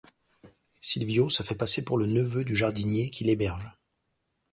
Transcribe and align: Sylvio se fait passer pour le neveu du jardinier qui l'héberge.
Sylvio 0.81 1.29
se 1.29 1.43
fait 1.43 1.53
passer 1.53 1.85
pour 1.85 1.99
le 1.99 2.07
neveu 2.07 2.43
du 2.43 2.55
jardinier 2.55 3.11
qui 3.11 3.23
l'héberge. 3.23 3.69